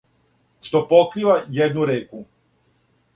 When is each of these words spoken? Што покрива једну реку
Што 0.67 0.79
покрива 0.93 1.35
једну 1.57 1.85
реку 1.91 2.23